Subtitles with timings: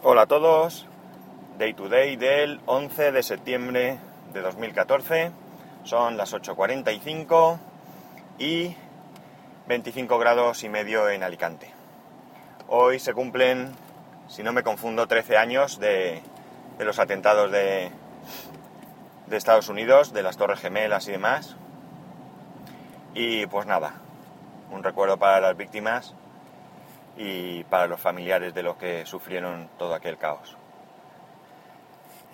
[0.00, 0.86] Hola a todos,
[1.58, 3.98] Day to Day del 11 de septiembre
[4.32, 5.32] de 2014,
[5.82, 7.58] son las 8.45
[8.38, 8.76] y
[9.66, 11.72] 25 grados y medio en Alicante.
[12.68, 13.72] Hoy se cumplen,
[14.28, 16.22] si no me confundo, 13 años de,
[16.78, 17.90] los atentados de,
[19.26, 21.56] de Estados Unidos, de las Torres Gemelas y demás.
[23.14, 23.94] Y pues nada,
[24.70, 26.14] un recuerdo para las víctimas
[27.16, 30.56] y para los familiares de los que sufrieron todo aquel caos.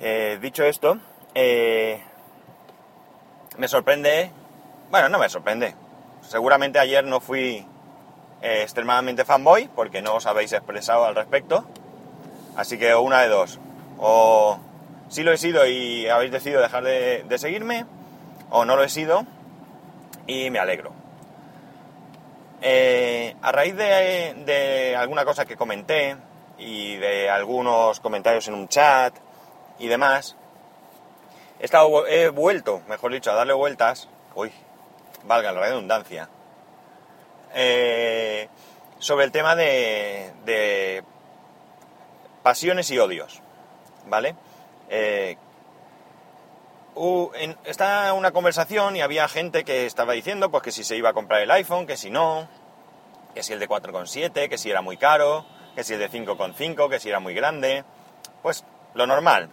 [0.01, 0.98] Eh, dicho esto,
[1.34, 2.02] eh,
[3.56, 4.30] me sorprende,
[4.91, 5.74] bueno, no me sorprende,
[6.20, 7.66] seguramente ayer no fui
[8.42, 11.65] eh, extremadamente fanboy porque no os habéis expresado al respecto,
[12.56, 13.60] así que una de dos,
[13.98, 14.59] o
[15.09, 17.87] sí lo he sido y habéis decidido dejar de, de seguirme,
[18.51, 19.24] o no lo he sido
[20.27, 21.04] y me alegro.
[22.66, 26.16] Eh, a raíz de, alguna cosa que comenté
[26.56, 29.14] y de algunos comentarios en un chat
[29.78, 30.34] y demás,
[31.60, 34.51] he, vuelto, mejor dicho, a darle vueltas, uy,
[35.24, 36.30] valga la redundancia,
[37.52, 38.48] eh,
[38.99, 41.04] sobre el tema de, de,
[42.43, 43.43] pasiones y odios,
[44.06, 44.37] ¿vale?
[44.88, 45.37] Eh,
[46.96, 50.96] Uh, en, está una conversación y había gente que estaba diciendo pues que si se
[50.96, 52.48] iba a comprar el iPhone, que si no,
[53.34, 56.88] que si el de 4,7, que si era muy caro, que si el de 5,5,
[56.88, 57.84] que si era muy grande,
[58.42, 59.50] pues lo normal.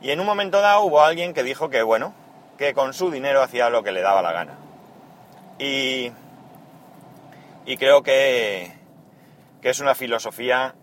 [0.00, 2.14] Y en un momento dado hubo alguien que dijo que bueno,
[2.58, 4.58] que con su dinero hacía lo que le daba la gana.
[5.58, 6.10] Y,
[7.64, 8.72] y creo que,
[9.62, 10.74] que es una filosofía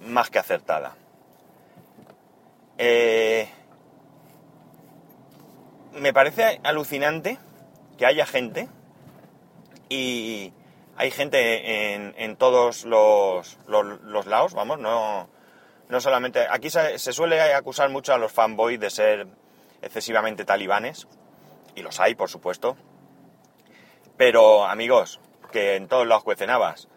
[0.00, 0.96] más que acertada.
[2.78, 3.48] Eh,
[5.94, 7.38] me parece alucinante
[7.98, 8.68] que haya gente
[9.88, 10.52] y
[10.96, 15.28] hay gente en, en todos los, los, lados, vamos, no,
[15.88, 16.46] no solamente...
[16.48, 19.26] Aquí se, se, suele acusar mucho a los fanboys de ser
[19.82, 21.06] excesivamente talibanes,
[21.74, 22.76] y los hay, por supuesto,
[24.16, 25.20] pero amigos,
[25.50, 26.88] que en todos lados cuecen habas.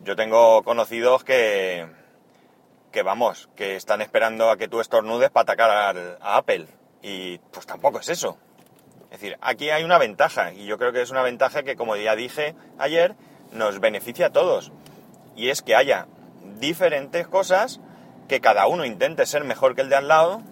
[0.00, 1.86] Yo tengo conocidos que,
[2.92, 6.66] que, vamos, que están esperando a que tú estornudes para atacar a Apple,
[7.02, 8.38] y pues tampoco es eso.
[9.16, 11.96] Es decir, aquí hay una ventaja y yo creo que es una ventaja que, como
[11.96, 13.14] ya dije ayer,
[13.50, 14.72] nos beneficia a todos.
[15.34, 16.06] Y es que haya
[16.58, 17.80] diferentes cosas,
[18.28, 20.42] que cada uno intente ser mejor que el de al lado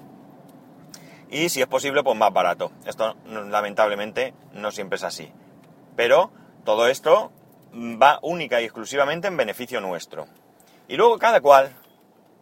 [1.29, 2.73] y, si es posible, pues más barato.
[2.87, 5.31] Esto, lamentablemente, no siempre es así.
[5.95, 6.31] Pero
[6.65, 7.33] todo esto
[7.75, 10.27] va única y exclusivamente en beneficio nuestro.
[10.89, 11.71] Y luego cada cual,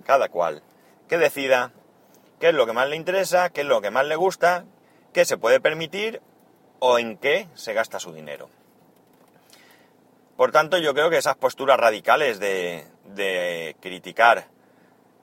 [0.05, 0.63] cada cual,
[1.09, 1.73] que decida
[2.39, 4.67] qué es lo que más le interesa, qué es lo que más le gusta,
[5.13, 6.21] qué se puede permitir
[6.79, 8.49] o en qué se gasta su dinero.
[10.37, 14.47] Por tanto, yo creo que esas posturas radicales de, criticar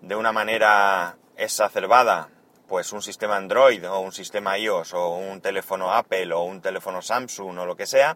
[0.02, 2.30] de una manera exacerbada
[2.68, 7.02] pues un sistema Android o un sistema iOS o un teléfono Apple o un teléfono
[7.02, 8.16] Samsung o lo que sea,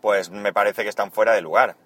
[0.00, 1.76] pues me parece que están fuera de lugar.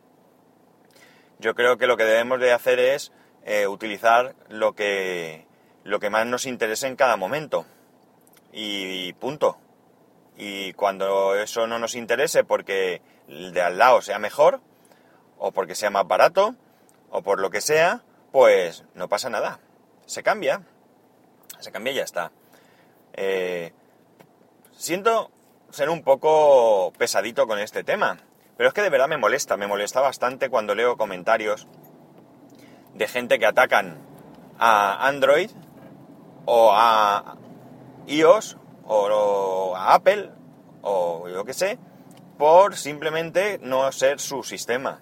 [1.40, 3.12] Yo creo que lo que debemos de hacer es
[3.44, 5.46] eh, utilizar lo que,
[5.82, 7.66] lo que más nos interese en cada momento
[8.52, 9.58] y punto.
[10.36, 14.60] Y cuando eso no nos interese porque el de al lado sea mejor,
[15.36, 16.54] o porque sea más barato,
[17.10, 19.60] o por lo que sea, pues no pasa nada.
[20.06, 20.62] Se cambia.
[21.58, 22.32] Se cambia y ya está.
[23.14, 23.72] Eh,
[24.76, 25.30] siento
[25.70, 28.18] ser un poco pesadito con este tema,
[28.56, 31.66] pero es que de verdad me molesta, me molesta bastante cuando leo comentarios
[32.94, 33.98] de gente que atacan
[34.58, 35.50] a Android
[36.46, 37.36] o a
[38.08, 40.30] iOS o a Apple
[40.82, 41.78] o yo que sé,
[42.38, 45.00] por simplemente no ser su sistema.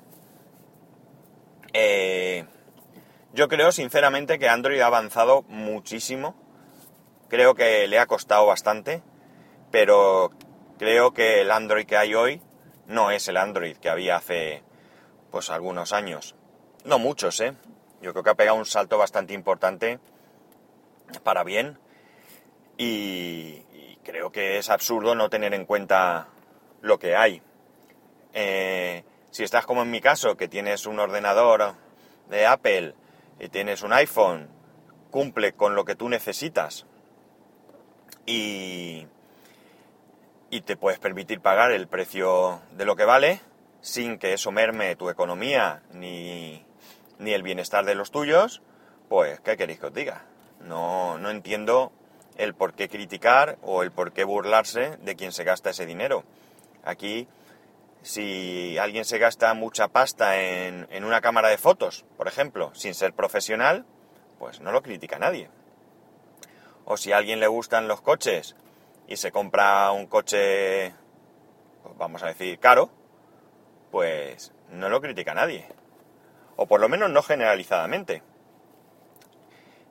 [1.72, 2.47] Eh,
[3.33, 6.34] yo creo sinceramente que Android ha avanzado muchísimo.
[7.28, 9.03] Creo que le ha costado bastante,
[9.71, 10.31] pero
[10.78, 12.41] creo que el Android que hay hoy
[12.87, 14.62] no es el Android que había hace
[15.31, 16.34] pues algunos años.
[16.84, 17.55] No muchos, ¿eh?
[18.00, 19.98] Yo creo que ha pegado un salto bastante importante
[21.25, 21.78] para bien
[22.77, 23.63] y,
[24.05, 26.28] creo que es absurdo no tener en cuenta
[26.81, 27.43] lo que hay.
[28.33, 31.75] Eh, si estás como en mi caso, que tienes un ordenador
[32.28, 32.95] de Apple
[33.41, 34.49] y tienes un iPhone,
[35.11, 36.87] cumple con lo que tú necesitas
[38.27, 39.07] y,
[40.51, 43.41] y te puedes permitir pagar el precio de lo que vale
[43.81, 46.65] sin que eso merme tu economía ni,
[47.19, 48.63] ni el bienestar de los tuyos,
[49.09, 50.25] pues, ¿qué queréis que os diga?
[50.61, 51.93] No, no entiendo
[52.36, 56.24] el por qué criticar o el por qué burlarse de quien se gasta ese dinero.
[56.84, 57.28] Aquí
[58.03, 62.94] si alguien se gasta mucha pasta en, en, una cámara de fotos, por ejemplo, sin
[62.94, 63.84] ser profesional,
[64.38, 65.50] pues no lo critica nadie.
[66.84, 68.54] O si a alguien le gustan los coches
[69.09, 70.94] y se compra un coche,
[71.83, 72.91] pues vamos a decir, caro,
[73.91, 75.66] pues no lo critica nadie.
[76.54, 78.22] O por lo menos no generalizadamente.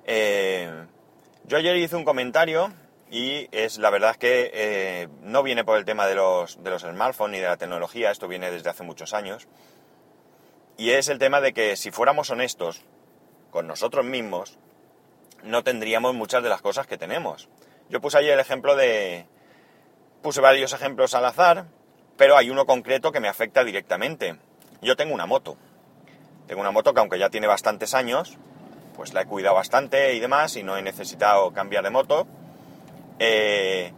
[0.06, 0.86] Eh,
[1.48, 2.74] yo ayer hice un comentario
[3.12, 6.82] y es la verdad que eh, no viene por el tema de los, de los
[6.82, 9.48] smartphones ni de la tecnología, esto viene desde hace muchos años.
[10.78, 12.82] Y es el tema de que si fuéramos honestos
[13.52, 14.58] con nosotros mismos,
[15.44, 17.48] no tendríamos muchas de las cosas que tenemos.
[17.90, 19.28] Yo puse ayer el ejemplo de...
[20.24, 21.66] Puse varios ejemplos al azar,
[22.18, 24.40] pero hay uno concreto que me afecta directamente.
[24.82, 25.56] Yo tengo una moto.
[26.48, 28.38] Tengo una moto que aunque ya tiene bastantes años,
[28.96, 32.28] pues la he cuidado bastante y demás y no he necesitado cambiar de moto.
[33.20, 33.92] Eh,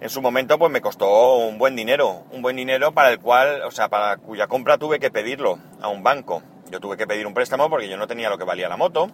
[0.00, 3.62] en su momento pues me costó un buen dinero, un buen dinero para el cual,
[3.62, 6.42] o sea, para cuya compra tuve que pedirlo a un banco.
[6.70, 9.08] Yo tuve que pedir un préstamo porque yo no tenía lo que valía la moto,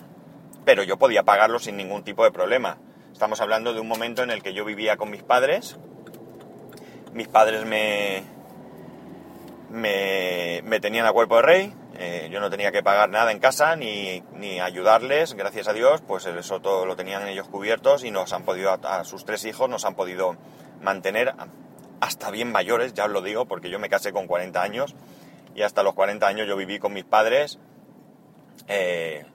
[0.65, 2.79] pero yo podía pagarlo sin ningún tipo de problema.
[3.13, 5.77] Estamos hablando de un momento en el que yo vivía con mis padres.
[7.13, 8.23] Mis padres me,
[9.69, 13.41] me, me tenían a cuerpo de rey, eh, yo no tenía que pagar nada en
[13.41, 18.11] casa ni, ni, ayudarles, gracias a Dios, pues eso todo lo tenían ellos cubiertos y
[18.11, 20.35] nos han podido, a, sus tres hijos, nos han podido
[20.81, 21.35] mantener
[22.01, 24.95] hasta bien mayores, ya os lo digo, porque yo me casé con 40 años
[25.55, 27.59] y hasta los 40 años yo viví con mis padres
[28.67, 29.27] eh,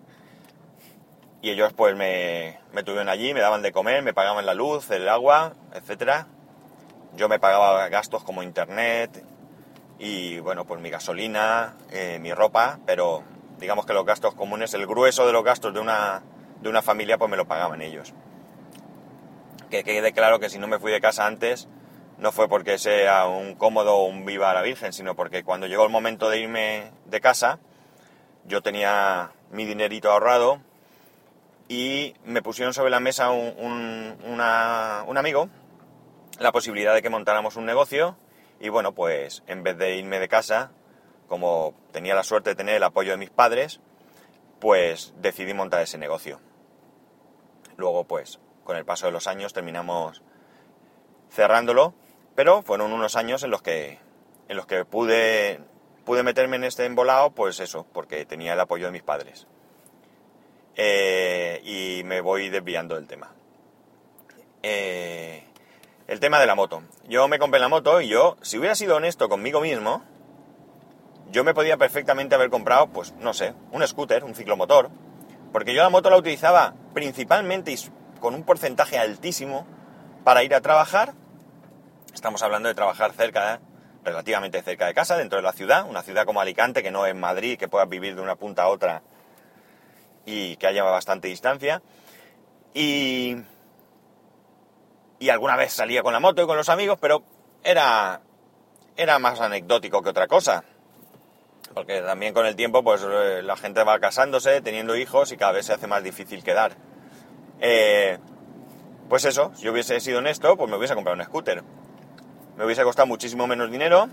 [1.44, 4.90] y ellos pues me, me tuvieron allí, me daban de comer, me pagaban la luz,
[4.90, 6.26] el agua, etcétera.
[7.16, 9.24] Yo me pagaba gastos como internet,
[10.00, 13.24] y bueno, pues mi gasolina, eh, mi ropa, pero
[13.60, 16.22] digamos que los gastos comunes, el grueso de los gastos de una,
[16.62, 18.14] de una familia, pues me lo pagaban ellos.
[19.70, 21.68] Que quede claro que si no me fui de casa antes,
[22.18, 25.84] no fue porque sea un cómodo o un viva la Virgen, sino porque cuando llegó
[25.84, 27.60] el momento de irme de casa,
[28.46, 30.60] yo tenía mi dinerito ahorrado
[31.68, 35.50] y me pusieron sobre la mesa un, un amigo
[36.40, 38.18] la posibilidad de que montáramos un negocio
[38.60, 40.72] y bueno, pues en vez de irme de casa,
[41.28, 43.80] como tenía la suerte de tener el apoyo de mis padres,
[44.60, 46.40] pues decidí montar ese negocio.
[47.78, 50.22] Luego, pues, con el paso de los años terminamos
[51.30, 51.94] cerrándolo,
[52.36, 54.00] pero fueron unos años en los que,
[54.48, 55.60] en los que pude,
[56.06, 59.48] pude meterme en este embolado, pues eso, porque tenía el apoyo de mis padres.
[60.76, 63.34] Eh, y me voy desviando del tema.
[64.64, 65.44] Eh,
[66.08, 66.84] el tema de la moto.
[67.08, 70.04] Yo me compré la moto y yo, si hubiera sido honesto conmigo mismo,
[71.32, 74.90] yo me podía perfectamente haber comprado, pues no sé, un scooter, un ciclomotor,
[75.52, 77.78] porque yo la moto la utilizaba principalmente y
[78.20, 79.66] con un porcentaje altísimo
[80.24, 81.14] para ir a trabajar.
[82.14, 83.60] Estamos hablando de trabajar cerca,
[84.04, 87.16] relativamente cerca de casa, dentro de la ciudad, una ciudad como Alicante, que no es
[87.16, 89.02] Madrid, que puedas vivir de una punta a otra
[90.26, 91.82] y que haya bastante distancia.
[92.74, 93.38] Y
[95.26, 97.24] y alguna vez salía con la moto y con los amigos, pero
[97.64, 98.22] era,
[98.96, 100.64] era más anecdótico que otra cosa.
[101.74, 105.54] Porque también con el tiempo, pues eh, la gente va casándose, teniendo hijos y cada
[105.54, 106.74] vez se hace más difícil quedar.
[107.60, 108.20] Eh,
[109.10, 111.64] pues eso, si yo hubiese sido honesto, pues me hubiese comprado un scooter.
[112.56, 114.08] Me hubiese costado muchísimo menos dinero,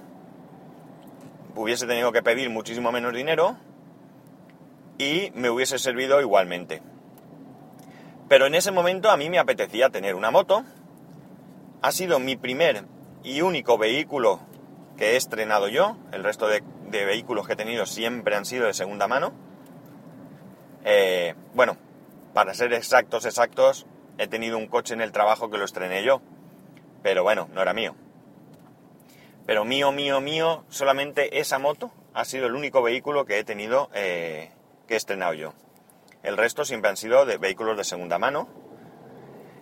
[1.55, 3.59] hubiese tenido que pedir muchísimo menos dinero
[4.97, 6.81] y me hubiese servido igualmente.
[8.31, 10.65] Pero en ese momento a mí me apetecía tener una moto
[11.83, 12.85] ha sido mi primer
[13.25, 14.41] y único vehículo
[14.97, 15.97] que he estrenado yo.
[16.13, 19.33] El resto de, vehículos que he tenido siempre han sido de segunda mano.
[20.85, 21.77] Eh, bueno,
[22.35, 23.87] para ser exactos, exactos,
[24.19, 26.23] he tenido un coche en el trabajo que lo estrené yo.
[27.03, 27.97] Pero bueno, no era mío.
[29.45, 33.91] Pero mío, mío, mío, solamente esa moto ha sido el único vehículo que he tenido
[33.93, 34.53] eh,
[34.87, 35.53] que he estrenado yo.
[36.23, 38.49] El resto siempre han sido de vehículos de segunda mano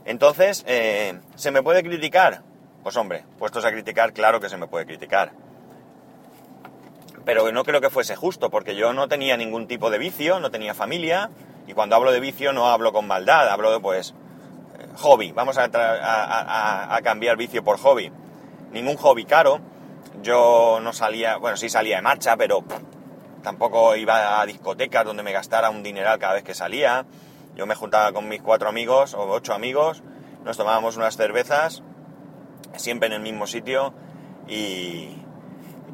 [0.04, 2.42] entonces, eh, ¿se me puede criticar?
[2.82, 5.32] Pues hombre, puestos a criticar, claro que se me puede criticar.
[7.24, 10.50] Pero no creo que fuese justo, porque yo no tenía ningún tipo de vicio, no
[10.50, 11.30] tenía familia,
[11.66, 14.14] y cuando hablo de vicio no hablo con maldad, hablo de pues
[14.78, 18.10] eh, hobby, vamos a, a, cambiar vicio por hobby.
[18.72, 19.60] Ningún hobby caro,
[20.22, 22.64] yo no salía, bueno, sí salía de marcha, pero
[23.42, 27.04] tampoco iba a discotecas donde me gastara un dineral cada vez que salía.
[27.56, 30.02] Yo me juntaba con mis cuatro amigos o ocho amigos,
[30.44, 31.82] nos tomábamos unas cervezas,
[32.76, 33.92] siempre en el mismo sitio
[34.48, 35.16] y,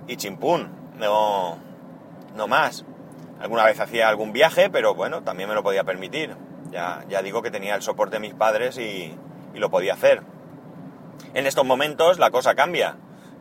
[0.07, 1.59] y chimpún, no,
[2.35, 2.85] no más.
[3.41, 6.37] Alguna vez hacía algún viaje, pero bueno, también me lo podía permitir.
[6.71, 9.15] Ya, ya digo que tenía el soporte de mis padres y,
[9.55, 10.23] y lo podía hacer.
[11.35, 12.97] En estos momentos la cosa cambia.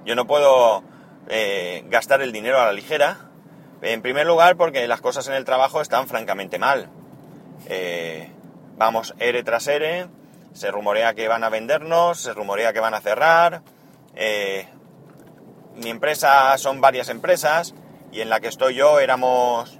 [0.05, 0.83] Yo no puedo
[1.27, 3.17] eh, gastar el dinero a la ligera.
[3.81, 6.89] En primer lugar porque las cosas en el trabajo están francamente mal.
[7.67, 8.29] Eh,
[8.77, 10.07] vamos ERE tras ERE,
[10.53, 13.61] se rumorea que van a vendernos, se rumorea que van a cerrar.
[14.15, 14.67] Eh,
[15.75, 17.73] mi empresa son varias empresas
[18.11, 19.79] y en la que estoy yo éramos,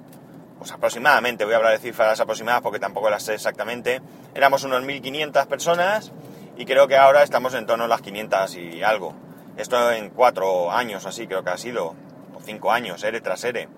[0.59, 4.01] pues aproximadamente, voy a hablar de cifras aproximadas porque tampoco las sé exactamente,
[4.33, 6.11] éramos unos 1.500 personas
[6.57, 9.13] y creo que ahora estamos en torno a las 500 y algo.
[9.57, 11.95] Esto en cuatro años así creo que ha sido,
[12.33, 13.69] o cinco años, ERE tras ERE.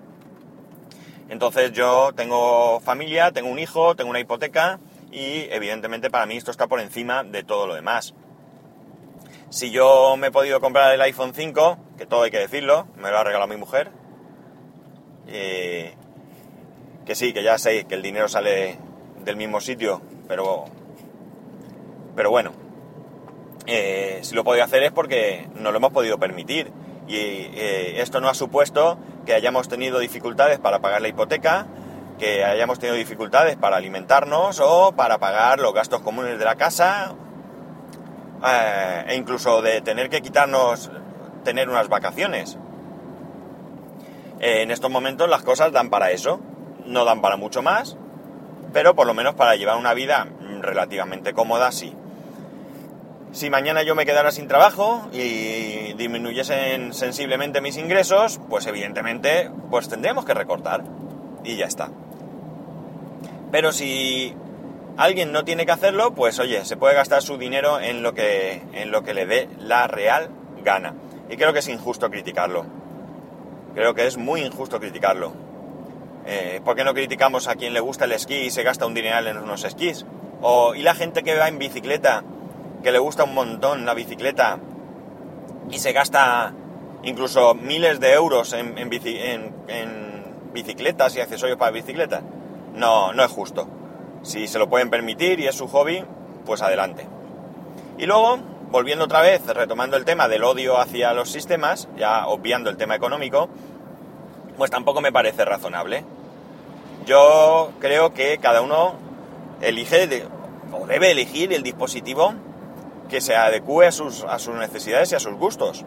[1.28, 4.80] Entonces yo tengo familia, tengo un hijo, tengo una hipoteca
[5.10, 8.14] y evidentemente para mí esto está por encima de todo lo demás.
[9.50, 13.10] Si yo me he podido comprar el iPhone 5, que todo hay que decirlo, me
[13.10, 13.90] lo ha regalado mi mujer,
[15.26, 15.94] que
[17.14, 18.78] sí, que ya sé que el dinero sale
[19.24, 20.66] del mismo sitio, pero,
[22.14, 22.52] pero bueno,
[23.66, 26.72] eh, si lo he podido hacer es porque no lo hemos podido permitir.
[27.06, 31.66] Y eh, esto no ha supuesto que hayamos tenido dificultades para pagar la hipoteca,
[32.18, 37.12] que hayamos tenido dificultades para alimentarnos o para pagar los gastos comunes de la casa
[38.42, 40.90] eh, e incluso de tener que quitarnos
[41.44, 42.56] tener unas vacaciones.
[44.40, 46.40] en estos momentos las cosas dan para eso,
[46.86, 47.98] no dan para mucho más,
[48.72, 50.26] pero por lo menos para llevar una vida
[50.62, 51.94] relativamente cómoda sí.
[53.32, 59.88] Si mañana yo me quedara sin trabajo y disminuyesen sensiblemente mis ingresos, pues evidentemente pues
[59.88, 60.82] tendríamos que recortar
[61.44, 61.90] y ya está.
[63.50, 64.34] Pero si
[64.96, 68.62] alguien no tiene que hacerlo, pues oye, se puede gastar su dinero en lo que,
[68.72, 70.30] en lo que le dé la real
[70.64, 70.94] gana.
[71.28, 72.64] Y creo que es injusto criticarlo.
[73.74, 75.32] Creo que es muy injusto criticarlo.
[76.26, 78.94] Eh, ¿Por qué no criticamos a quien le gusta el esquí y se gasta un
[78.94, 80.04] dineral en unos esquís?
[80.40, 82.24] O, ¿Y la gente que va en bicicleta
[82.82, 84.58] que le gusta un montón la bicicleta
[85.70, 86.52] y se gasta
[87.02, 88.74] incluso miles de euros en,
[90.52, 92.22] bicicletas y accesorios para bicicletas.
[92.74, 93.68] No, no es justo.
[94.22, 96.04] Si se lo pueden permitir y es su hobby,
[96.46, 97.06] pues adelante.
[97.98, 98.38] Y luego,
[98.70, 102.96] volviendo otra vez, retomando el tema del odio hacia los sistemas, ya obviando el tema
[102.96, 103.48] económico,
[104.56, 106.04] pues tampoco me parece razonable.
[107.06, 108.94] Yo creo que cada uno
[109.60, 110.26] elige
[110.72, 112.34] o debe elegir el dispositivo
[113.08, 114.24] que se adecue a sus,
[114.54, 115.84] necesidades y a sus gustos.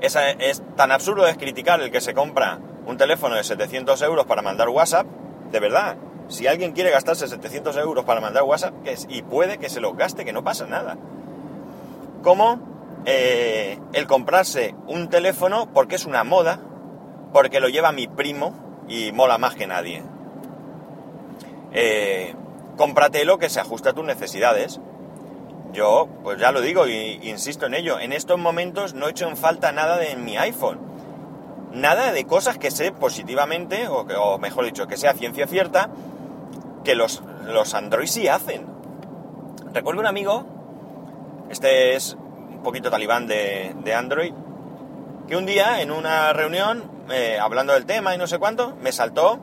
[0.00, 4.42] Es, tan absurdo es criticar el que se compra un teléfono de 700 euros para
[4.42, 5.06] mandar WhatsApp,
[5.50, 5.96] de verdad.
[6.28, 8.74] Si alguien quiere gastarse 700 euros para mandar WhatsApp
[9.08, 10.96] y puede que se lo gaste, que no pasa nada.
[12.22, 12.60] Como
[13.06, 16.60] eh, el comprarse un teléfono porque es una moda,
[17.32, 18.54] porque lo lleva mi primo
[18.88, 20.02] y mola más que nadie.
[21.72, 22.34] Eh,
[22.76, 24.80] cómpratelo que se ajuste a tus necesidades.
[25.74, 29.28] Yo, pues ya lo digo e insisto en ello, en estos momentos no he hecho
[29.28, 30.78] en falta nada de mi iPhone.
[31.72, 35.90] Nada de cosas que sé positivamente, o, que, o mejor dicho, que sea ciencia cierta,
[36.84, 38.64] que los, los Android sí hacen.
[39.72, 40.46] Recuerdo un amigo,
[41.50, 44.32] este es un poquito talibán de, de Android,
[45.26, 48.92] que un día en una reunión, eh, hablando del tema y no sé cuánto, me
[48.92, 49.40] saltó,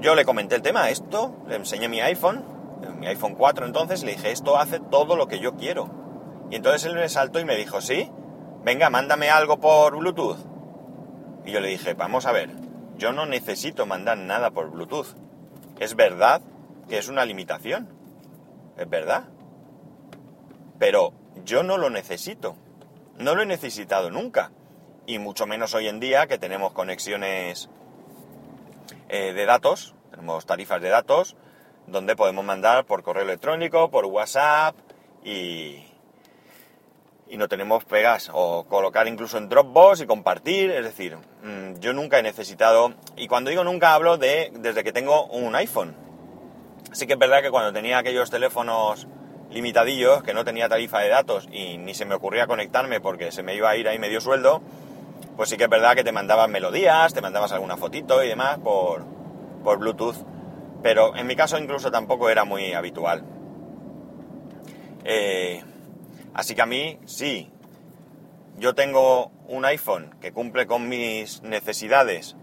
[0.00, 2.57] yo le comenté el tema, esto, le enseñé mi iPhone,
[2.98, 5.90] mi iPhone 4 entonces, le dije, esto hace todo lo que yo quiero.
[6.50, 8.10] Y entonces él me saltó y me dijo, sí,
[8.64, 10.38] venga, mándame algo por Bluetooth.
[11.44, 12.50] Y yo le dije, vamos a ver,
[12.96, 15.14] yo no necesito mandar nada por Bluetooth.
[15.78, 16.42] Es verdad
[16.88, 17.88] que es una limitación.
[18.76, 19.24] Es verdad.
[20.78, 21.12] Pero
[21.44, 22.56] yo no lo necesito.
[23.18, 24.50] No lo he necesitado nunca.
[25.06, 27.70] Y mucho menos hoy en día que tenemos conexiones
[29.08, 31.36] eh, de datos, tenemos tarifas de datos,
[31.90, 34.74] donde podemos mandar por correo electrónico, por WhatsApp
[35.24, 35.84] y,
[37.28, 40.70] y no tenemos pegas o colocar incluso en Dropbox y compartir.
[40.70, 44.92] Es decir, mm, yo nunca he necesitado, y cuando digo nunca hablo de desde que
[44.92, 45.94] tengo un iPhone.
[46.92, 49.06] Sí que es verdad que cuando tenía aquellos teléfonos
[49.50, 53.42] limitadillos, que no tenía tarifa de datos y ni se me ocurría conectarme porque se
[53.42, 54.62] me iba a ir ahí medio sueldo,
[55.36, 58.58] pues sí que es verdad que te mandaban melodías, te mandabas alguna fotito y demás
[58.58, 59.04] por,
[59.62, 60.16] por Bluetooth
[60.82, 63.24] pero en mi caso incluso tampoco era muy habitual.
[65.04, 65.62] Eh,
[66.34, 67.50] así que a mí sí,
[68.58, 72.36] yo tengo un iPhone que cumple con mis necesidades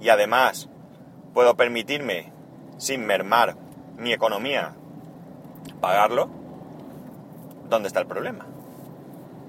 [0.00, 0.68] y además
[1.32, 2.32] puedo permitirme,
[2.78, 3.56] sin mermar
[3.96, 4.74] mi economía,
[5.80, 6.30] pagarlo,
[7.68, 8.46] ¿dónde está el problema?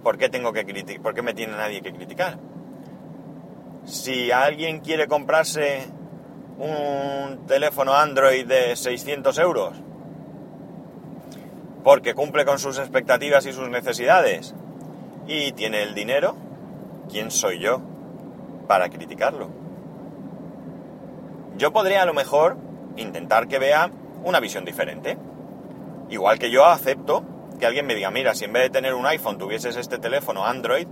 [0.04, 1.02] ¿Por qué tengo que criticar?
[1.02, 2.40] ¿Por qué me tiene nadie que criticar?
[3.86, 5.88] Si alguien quiere comprarse
[6.58, 9.74] un teléfono Android de 600 euros
[11.84, 14.54] porque cumple con sus expectativas y sus necesidades
[15.26, 16.36] y tiene el dinero,
[17.10, 17.82] ¿quién soy yo
[18.68, 19.50] para criticarlo?
[21.58, 22.58] Yo podría a lo mejor
[22.98, 23.90] intentar que vea
[24.24, 25.18] una visión diferente.
[26.10, 27.24] Igual que yo acepto
[27.58, 30.46] que alguien me diga, mira, si en vez de tener un iPhone tuvieses este teléfono
[30.46, 30.88] Android,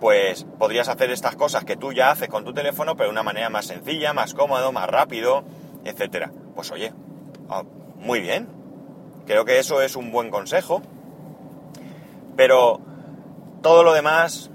[0.00, 3.22] pues podrías hacer estas cosas que tú ya haces con tu teléfono, pero de una
[3.22, 5.44] manera más sencilla, más cómodo, más rápido,
[5.84, 6.32] etcétera.
[6.54, 6.92] Pues oye,
[7.48, 7.62] ah,
[7.96, 8.48] muy bien.
[9.26, 10.82] Creo que eso es un buen consejo.
[12.36, 12.80] Pero
[13.62, 14.50] todo lo demás,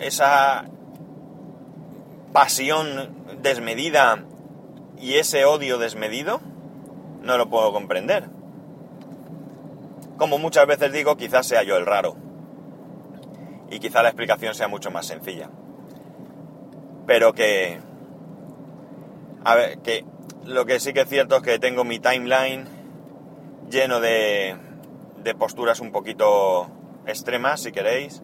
[0.00, 0.64] esa
[2.32, 4.24] pasión desmedida
[4.98, 6.40] y ese odio desmedido,
[7.22, 8.28] no lo puedo comprender.
[10.16, 12.16] Como muchas veces digo, quizás sea yo el raro.
[13.72, 15.48] Y quizá la explicación sea mucho más sencilla.
[17.06, 17.80] Pero que...
[19.44, 20.04] A ver, que
[20.44, 22.66] lo que sí que es cierto es que tengo mi timeline
[23.70, 24.56] lleno de,
[25.24, 26.68] de posturas un poquito
[27.06, 28.22] extremas, si queréis.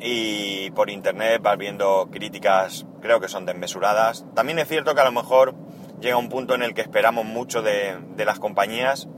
[0.00, 4.24] Y por internet vas viendo críticas, creo que son desmesuradas.
[4.34, 5.54] También es cierto que a lo mejor
[6.00, 9.08] llega un punto en el que esperamos mucho de, de las compañías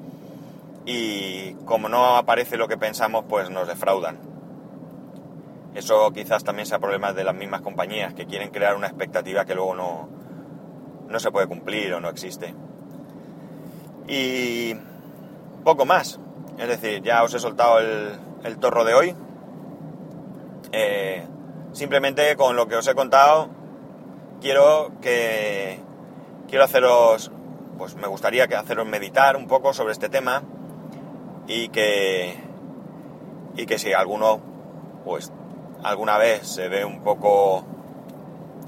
[0.85, 4.36] y como no aparece lo que pensamos, pues nos defraudan.
[5.77, 9.55] Eso quizás también sea problema de las mismas compañías que quieren crear una expectativa que
[9.55, 10.09] luego no,
[11.07, 12.55] no se puede cumplir o no existe.
[14.09, 14.75] Y
[15.65, 16.19] poco más.
[16.57, 19.15] Es decir, ya os he soltado el, torro de hoy.
[20.73, 21.27] Eh,
[21.73, 23.51] simplemente con lo que os he contado,
[24.41, 25.79] quiero que
[26.49, 27.31] quiero haceros,
[27.77, 30.43] pues me gustaría que haceros meditar un poco sobre este tema
[31.47, 32.43] y que
[33.57, 34.41] y que si alguno
[35.05, 35.33] pues
[35.87, 37.65] alguna vez se ve un poco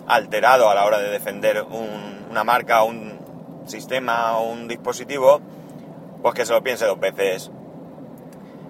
[0.06, 1.64] alterado a la hora de defender
[2.30, 3.18] una marca, un
[3.66, 5.40] sistema o un dispositivo,
[6.22, 7.50] pues que se lo piense dos veces.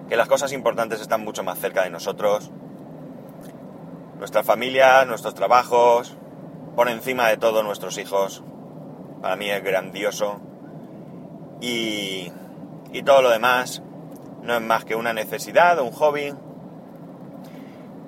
[0.09, 2.49] Que las cosas importantes están mucho más cerca de nosotros.
[4.17, 6.17] Nuestras familias, nuestros trabajos,
[6.75, 8.43] por encima de todo nuestros hijos.
[9.21, 10.41] Para mí es grandioso.
[11.61, 12.31] Y,
[12.91, 13.83] y todo lo demás
[14.41, 16.33] no es más que una necesidad, un hobby.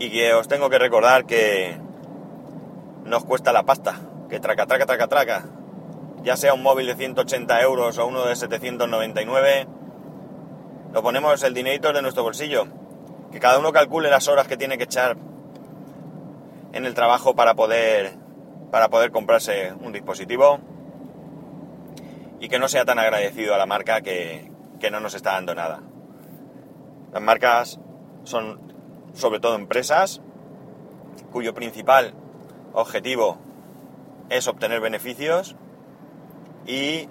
[0.02, 1.78] Y que os tengo que recordar que
[3.06, 5.46] nos cuesta la pasta, que traca, traca, traca, traca.
[6.24, 9.68] Ya sea un móvil de 180 euros o uno de 799,
[10.92, 12.66] lo ponemos el dinerito de nuestro bolsillo.
[13.32, 15.18] Que cada uno calcule las horas que tiene que echar
[16.74, 18.16] en el trabajo para poder,
[18.72, 20.62] para poder comprarse un dispositivo
[22.40, 25.54] y que no sea tan agradecido a la marca que, que no nos está dando
[25.54, 25.80] nada.
[27.14, 27.80] Las marcas
[28.24, 28.71] son
[29.14, 30.22] sobre todo empresas
[31.32, 32.14] cuyo principal
[32.74, 33.38] objetivo
[34.30, 35.56] es obtener beneficios
[36.66, 37.08] y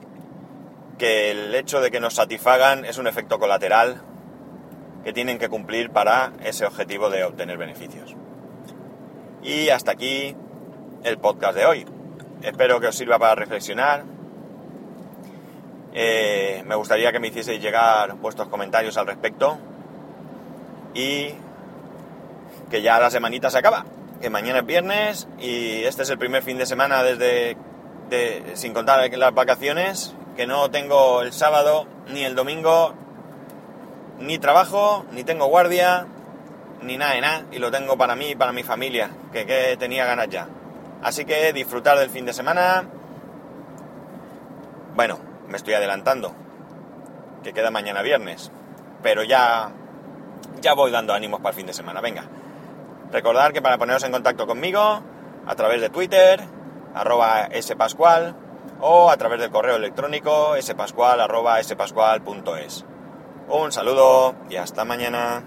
[0.99, 4.03] que el hecho de que nos satisfagan es un efecto colateral
[5.05, 8.15] que tienen que cumplir para ese objetivo de obtener beneficios.
[9.43, 10.37] Y hasta aquí
[11.03, 11.87] el podcast de hoy.
[12.43, 14.05] Espero que os sirva para reflexionar.
[15.95, 19.59] Eh, me gustaría que me hicieseis llegar vuestros comentarios al respecto
[20.95, 21.31] y
[22.71, 23.85] que ya la semanita se acaba,
[24.21, 27.57] que mañana es viernes y este es el primer fin de semana desde,
[28.55, 32.95] sin contar las vacaciones, que no tengo el sábado ni el domingo
[34.19, 36.07] ni trabajo, ni tengo guardia,
[36.83, 39.77] ni nada de nada, y lo tengo para mí y para mi familia, que, que
[39.79, 40.47] tenía ganas ya.
[41.03, 42.85] Así que disfrutar del fin de semana.
[44.95, 46.35] Bueno, me estoy adelantando,
[47.43, 48.53] que queda mañana viernes,
[49.03, 49.73] pero ya
[50.61, 52.01] ya voy dando ánimos para el fin de semana.
[52.01, 52.25] Venga,
[53.13, 55.03] recordad que para poneros en contacto conmigo,
[55.47, 56.41] a través de Twitter,
[56.95, 58.37] arroba spascual,
[58.81, 62.85] o a través del correo electrónico spascual arroba spascual.es.
[63.49, 65.45] Un saludo y hasta mañana.